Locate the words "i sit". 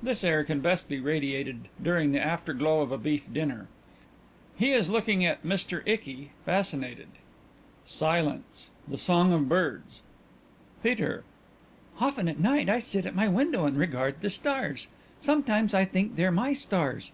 12.68-13.04